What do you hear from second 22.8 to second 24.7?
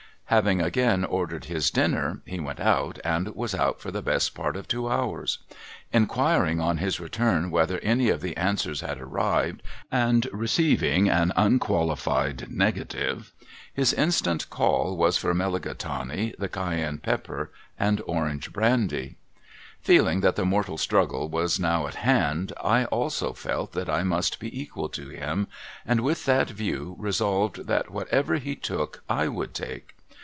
also felt that I must be